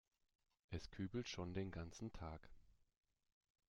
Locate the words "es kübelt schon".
0.71-1.53